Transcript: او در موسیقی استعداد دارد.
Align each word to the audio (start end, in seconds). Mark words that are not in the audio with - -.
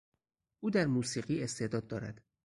او 0.59 0.69
در 0.71 0.85
موسیقی 0.87 1.43
استعداد 1.43 1.87
دارد. 1.87 2.21